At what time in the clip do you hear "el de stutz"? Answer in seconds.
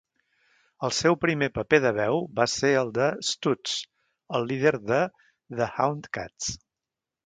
2.81-3.77